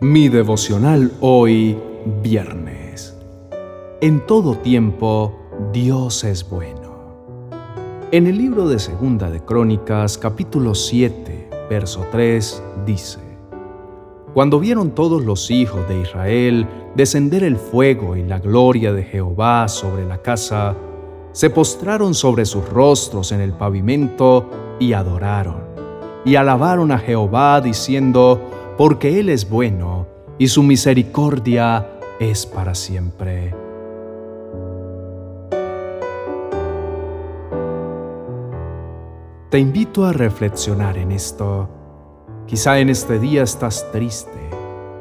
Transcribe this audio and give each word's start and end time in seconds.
Mi 0.00 0.28
devocional 0.28 1.10
hoy, 1.20 1.76
viernes. 2.22 3.16
En 4.00 4.24
todo 4.26 4.54
tiempo, 4.54 5.34
Dios 5.72 6.22
es 6.22 6.48
bueno. 6.48 7.48
En 8.12 8.28
el 8.28 8.38
libro 8.38 8.68
de 8.68 8.78
Segunda 8.78 9.28
de 9.28 9.40
Crónicas, 9.40 10.16
capítulo 10.16 10.76
7, 10.76 11.50
verso 11.68 12.06
3, 12.12 12.62
dice, 12.86 13.18
Cuando 14.34 14.60
vieron 14.60 14.92
todos 14.92 15.24
los 15.24 15.50
hijos 15.50 15.88
de 15.88 16.02
Israel 16.02 16.68
descender 16.94 17.42
el 17.42 17.56
fuego 17.56 18.14
y 18.14 18.22
la 18.22 18.38
gloria 18.38 18.92
de 18.92 19.02
Jehová 19.02 19.66
sobre 19.66 20.06
la 20.06 20.22
casa, 20.22 20.76
se 21.32 21.50
postraron 21.50 22.14
sobre 22.14 22.44
sus 22.44 22.68
rostros 22.68 23.32
en 23.32 23.40
el 23.40 23.52
pavimento 23.52 24.48
y 24.78 24.92
adoraron, 24.92 25.64
y 26.24 26.36
alabaron 26.36 26.92
a 26.92 27.00
Jehová 27.00 27.60
diciendo, 27.60 28.57
porque 28.78 29.18
Él 29.18 29.28
es 29.28 29.50
bueno 29.50 30.06
y 30.38 30.46
su 30.46 30.62
misericordia 30.62 31.98
es 32.20 32.46
para 32.46 32.76
siempre. 32.76 33.52
Te 39.50 39.58
invito 39.58 40.04
a 40.04 40.12
reflexionar 40.12 40.96
en 40.96 41.10
esto. 41.10 41.68
Quizá 42.46 42.78
en 42.78 42.88
este 42.88 43.18
día 43.18 43.42
estás 43.42 43.84
triste. 43.90 44.30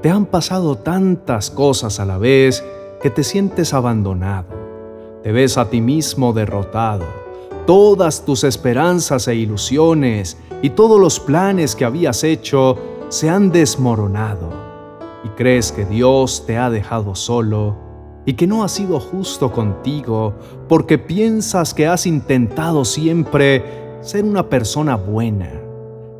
Te 0.02 0.09
han 0.09 0.25
pasado 0.25 0.78
tantas 0.78 1.52
cosas 1.52 2.00
a 2.00 2.05
la 2.05 2.17
vez 2.17 2.66
que 3.00 3.12
te 3.12 3.23
sientes 3.23 3.75
abandonado. 3.75 4.48
Te 5.22 5.31
ves 5.31 5.55
a 5.59 5.70
ti 5.70 5.81
mismo 5.81 6.34
derrotado. 6.34 7.05
Todas 7.67 8.25
tus 8.25 8.44
esperanzas 8.44 9.28
e 9.28 9.36
ilusiones 9.36 10.38
y 10.64 10.72
todos 10.72 11.00
los 11.00 11.20
planes 11.20 11.75
que 11.75 11.86
habías 11.86 12.23
hecho 12.23 12.97
se 13.10 13.30
han 13.30 13.52
desmoronado 13.52 14.50
y 15.23 15.30
crees 15.30 15.72
que 15.72 15.86
Dios 15.86 16.45
te 16.45 16.58
ha 16.58 16.70
dejado 16.70 17.16
solo 17.16 17.76
y 18.26 18.34
que 18.34 18.48
no 18.48 18.64
ha 18.64 18.68
sido 18.68 19.00
justo 19.00 19.52
contigo 19.52 20.34
porque 20.68 20.98
piensas 20.98 21.73
que 21.73 21.88
has 21.88 22.06
intentado 22.06 22.84
siempre 22.84 23.64
ser 24.02 24.26
una 24.26 24.50
persona 24.50 24.96
buena, 24.96 25.50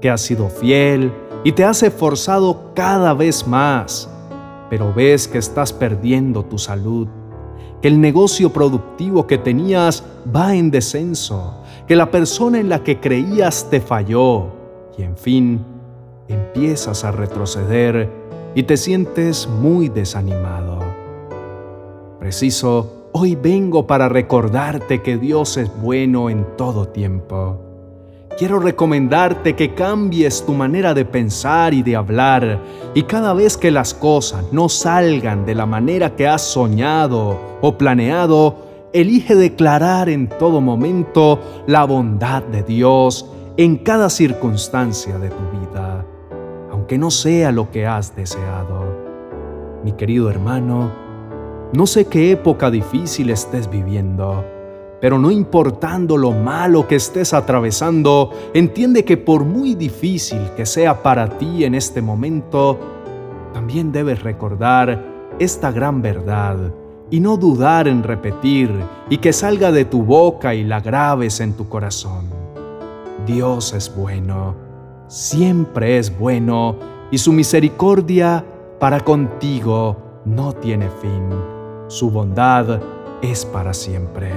que 0.02 0.10
has 0.10 0.22
sido 0.22 0.48
fiel 0.48 1.12
y 1.44 1.52
te 1.52 1.66
has 1.66 1.84
esforzado 1.84 2.72
cada 2.74 3.14
vez 3.14 3.46
más, 3.46 4.10
pero 4.70 4.94
ves 4.94 5.28
que 5.28 5.38
estás 5.38 5.74
perdiendo 5.74 6.46
tu 6.46 6.58
salud, 6.58 7.10
que 7.82 7.90
el 7.90 8.00
negocio 8.00 8.54
productivo 8.54 9.28
que 9.28 9.38
tenías 9.38 10.06
va 10.34 10.56
en 10.56 10.72
descenso, 10.72 11.62
que 11.86 11.98
la 11.98 12.10
persona 12.10 12.60
en 12.60 12.70
la 12.70 12.82
que 12.82 13.02
creías 13.02 13.70
te 13.70 13.82
falló 13.82 14.48
y 14.98 15.04
en 15.04 15.18
fin, 15.18 15.77
empiezas 16.28 17.04
a 17.04 17.12
retroceder 17.12 18.10
y 18.56 18.64
te 18.64 18.78
sientes 18.78 19.48
muy 19.48 19.90
desanimado. 19.90 20.80
Preciso, 22.20 23.10
hoy 23.12 23.36
vengo 23.36 23.88
para 23.88 24.10
recordarte 24.10 25.02
que 25.02 25.18
Dios 25.18 25.58
es 25.58 25.72
bueno 25.82 26.30
en 26.30 26.46
todo 26.58 26.88
tiempo. 26.88 27.62
Quiero 28.38 28.60
recomendarte 28.60 29.56
que 29.56 29.74
cambies 29.74 30.46
tu 30.46 30.54
manera 30.54 30.94
de 30.94 31.06
pensar 31.06 31.74
y 31.74 31.82
de 31.82 31.96
hablar 31.96 32.60
y 32.94 33.04
cada 33.04 33.34
vez 33.34 33.58
que 33.58 33.72
las 33.72 33.94
cosas 33.94 34.46
no 34.52 34.70
salgan 34.70 35.46
de 35.46 35.56
la 35.56 35.66
manera 35.66 36.16
que 36.16 36.28
has 36.28 36.44
soñado 36.44 37.40
o 37.62 37.78
planeado, 37.78 38.58
elige 38.94 39.36
declarar 39.36 40.10
en 40.10 40.30
todo 40.30 40.62
momento 40.62 41.40
la 41.66 41.84
bondad 41.86 42.44
de 42.44 42.62
Dios 42.64 43.28
en 43.58 43.78
cada 43.78 44.10
circunstancia 44.10 45.18
de 45.18 45.30
tu 45.30 45.60
vida 45.60 46.06
que 46.88 46.98
no 46.98 47.12
sea 47.12 47.52
lo 47.52 47.70
que 47.70 47.86
has 47.86 48.16
deseado. 48.16 48.86
Mi 49.84 49.92
querido 49.92 50.30
hermano, 50.30 50.92
no 51.74 51.86
sé 51.86 52.06
qué 52.06 52.32
época 52.32 52.72
difícil 52.72 53.30
estés 53.30 53.70
viviendo, 53.70 54.46
pero 55.02 55.20
no 55.20 55.30
importando 55.30 56.18
lo 56.18 56.32
malo 56.32 56.88
que 56.88 56.96
estés 56.96 57.34
atravesando, 57.34 58.32
entiende 58.54 59.04
que 59.04 59.18
por 59.18 59.44
muy 59.44 59.76
difícil 59.76 60.40
que 60.56 60.66
sea 60.66 61.04
para 61.04 61.38
ti 61.38 61.66
en 61.66 61.76
este 61.76 62.02
momento, 62.02 62.80
también 63.54 63.92
debes 63.92 64.24
recordar 64.24 65.04
esta 65.40 65.72
gran 65.72 66.02
verdad 66.02 66.58
y 67.12 67.20
no 67.20 67.38
dudar 67.38 67.88
en 67.88 68.04
repetir 68.04 68.72
y 69.10 69.18
que 69.18 69.34
salga 69.34 69.72
de 69.72 69.86
tu 69.86 70.04
boca 70.04 70.56
y 70.56 70.64
la 70.64 70.80
grabes 70.80 71.42
en 71.42 71.54
tu 71.54 71.68
corazón. 71.68 72.26
Dios 73.26 73.74
es 73.74 73.94
bueno 73.94 74.67
siempre 75.08 75.98
es 75.98 76.18
bueno 76.18 76.76
y 77.12 77.18
su 77.18 77.32
misericordia 77.32 78.44
para 78.80 79.00
contigo 79.00 80.22
no 80.26 80.54
tiene 80.54 80.90
fin. 80.90 81.30
Su 81.88 82.12
bondad 82.12 82.82
es 83.22 83.46
para 83.46 83.74
siempre. 83.74 84.32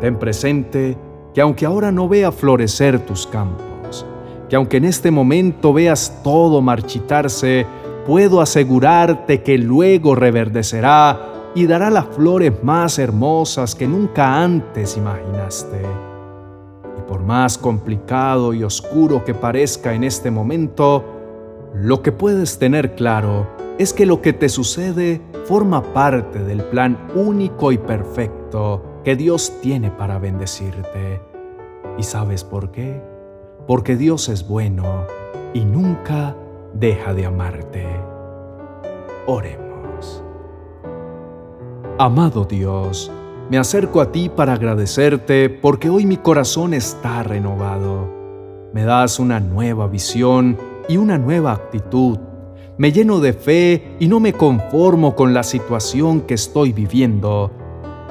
Ten 0.00 0.18
presente 0.18 0.96
que 1.34 1.40
aunque 1.40 1.66
ahora 1.66 1.92
no 1.92 2.08
vea 2.08 2.32
florecer 2.32 3.04
tus 3.04 3.26
campos, 3.26 4.06
que 4.48 4.56
aunque 4.56 4.78
en 4.78 4.86
este 4.86 5.10
momento 5.10 5.72
veas 5.72 6.22
todo 6.24 6.62
marchitarse, 6.62 7.66
puedo 8.06 8.40
asegurarte 8.40 9.42
que 9.42 9.58
luego 9.58 10.14
reverdecerá 10.14 11.52
y 11.54 11.66
dará 11.66 11.90
las 11.90 12.06
flores 12.06 12.52
más 12.64 12.98
hermosas 12.98 13.74
que 13.74 13.86
nunca 13.86 14.42
antes 14.42 14.96
imaginaste 14.96 16.09
por 17.00 17.20
más 17.20 17.58
complicado 17.58 18.54
y 18.54 18.64
oscuro 18.64 19.24
que 19.24 19.34
parezca 19.34 19.94
en 19.94 20.04
este 20.04 20.30
momento, 20.30 21.04
lo 21.74 22.02
que 22.02 22.12
puedes 22.12 22.58
tener 22.58 22.94
claro 22.94 23.46
es 23.78 23.92
que 23.92 24.06
lo 24.06 24.20
que 24.20 24.32
te 24.32 24.48
sucede 24.48 25.20
forma 25.46 25.82
parte 25.92 26.38
del 26.38 26.62
plan 26.64 26.98
único 27.14 27.72
y 27.72 27.78
perfecto 27.78 28.82
que 29.04 29.16
Dios 29.16 29.52
tiene 29.62 29.90
para 29.90 30.18
bendecirte. 30.18 31.20
¿Y 31.96 32.02
sabes 32.02 32.44
por 32.44 32.70
qué? 32.70 33.02
Porque 33.66 33.96
Dios 33.96 34.28
es 34.28 34.46
bueno 34.46 35.06
y 35.54 35.64
nunca 35.64 36.36
deja 36.74 37.14
de 37.14 37.26
amarte. 37.26 37.86
Oremos. 39.26 40.22
Amado 41.98 42.44
Dios, 42.44 43.12
me 43.50 43.58
acerco 43.58 44.00
a 44.00 44.12
ti 44.12 44.28
para 44.28 44.52
agradecerte 44.52 45.50
porque 45.50 45.90
hoy 45.90 46.06
mi 46.06 46.16
corazón 46.16 46.72
está 46.72 47.24
renovado. 47.24 48.08
Me 48.72 48.84
das 48.84 49.18
una 49.18 49.40
nueva 49.40 49.88
visión 49.88 50.56
y 50.88 50.96
una 50.98 51.18
nueva 51.18 51.52
actitud. 51.52 52.16
Me 52.78 52.92
lleno 52.92 53.18
de 53.18 53.32
fe 53.32 53.96
y 53.98 54.06
no 54.06 54.20
me 54.20 54.34
conformo 54.34 55.16
con 55.16 55.34
la 55.34 55.42
situación 55.42 56.20
que 56.20 56.34
estoy 56.34 56.72
viviendo, 56.72 57.50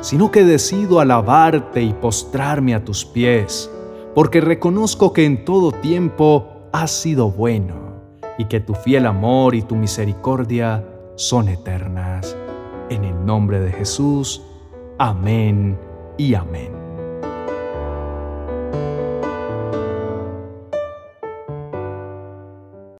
sino 0.02 0.30
que 0.30 0.44
decido 0.44 1.00
alabarte 1.00 1.82
y 1.84 1.94
postrarme 1.94 2.76
a 2.76 2.84
tus 2.84 3.06
pies, 3.06 3.72
porque 4.14 4.42
reconozco 4.42 5.14
que 5.14 5.24
en 5.24 5.46
todo 5.46 5.72
tiempo 5.72 6.50
has 6.74 6.92
sido 6.92 7.32
bueno 7.32 7.76
y 8.38 8.46
que 8.46 8.60
tu 8.60 8.74
fiel 8.74 9.06
amor 9.06 9.56
y 9.56 9.62
tu 9.62 9.78
misericordia 9.78 10.86
son 11.16 11.48
eternas. 11.48 12.36
En 12.90 13.06
el 13.06 13.26
nombre 13.26 13.62
de 13.62 13.72
Jesús, 13.72 14.42
Amén 15.02 15.80
y 16.18 16.34
amén. 16.34 16.79